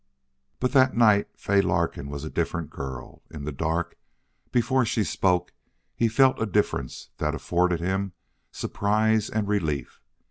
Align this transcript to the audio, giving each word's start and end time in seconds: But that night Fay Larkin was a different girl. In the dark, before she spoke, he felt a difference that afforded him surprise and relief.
But 0.59 0.71
that 0.71 0.95
night 0.97 1.27
Fay 1.37 1.61
Larkin 1.61 2.09
was 2.09 2.23
a 2.23 2.29
different 2.31 2.71
girl. 2.71 3.21
In 3.29 3.43
the 3.43 3.51
dark, 3.51 3.99
before 4.51 4.83
she 4.83 5.03
spoke, 5.03 5.53
he 5.95 6.07
felt 6.07 6.41
a 6.41 6.47
difference 6.47 7.11
that 7.19 7.35
afforded 7.35 7.79
him 7.81 8.13
surprise 8.51 9.29
and 9.29 9.47
relief. 9.47 10.01